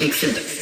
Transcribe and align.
Exit. 0.00 0.61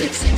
six. 0.00 0.29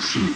see. 0.00 0.29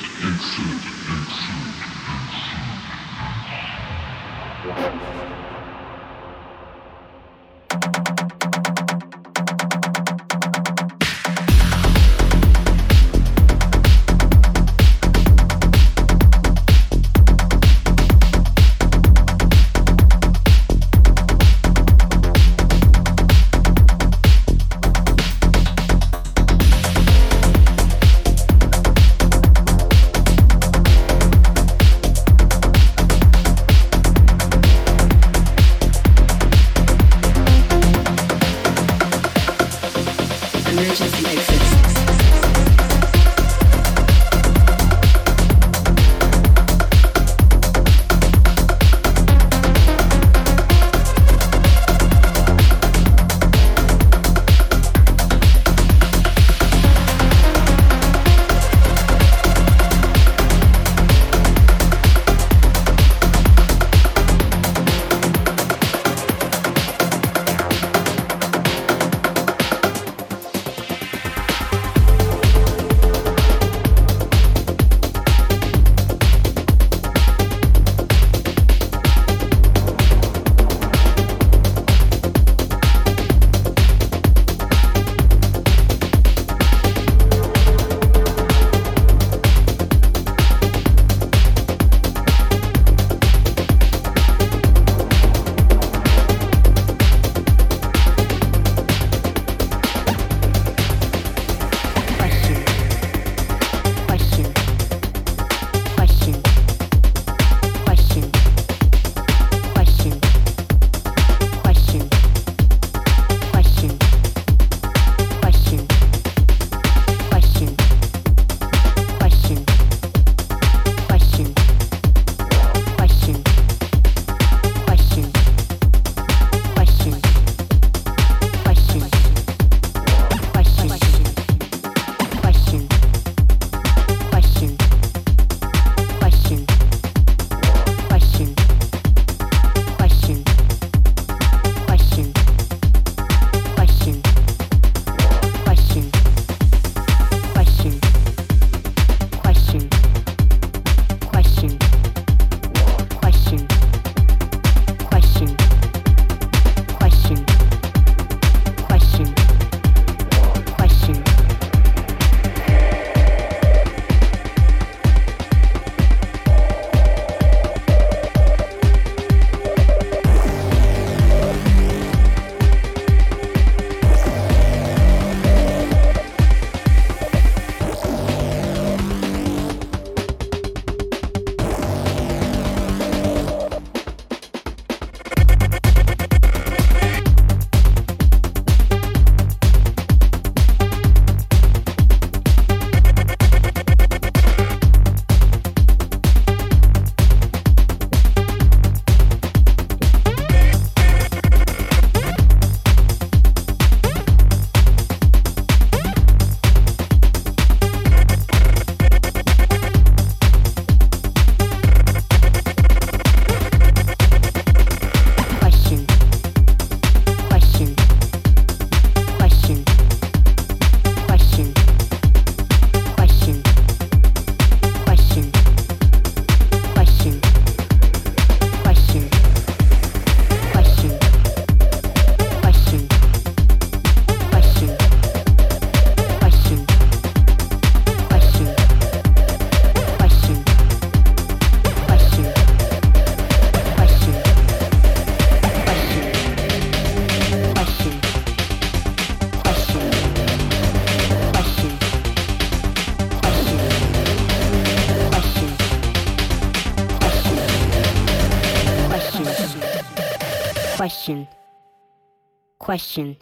Question. 262.95 263.37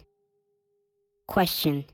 Question. 1.27 1.85